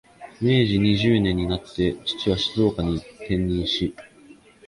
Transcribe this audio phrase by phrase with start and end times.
[0.41, 3.93] 明治二十年になって、父は静岡に転任し、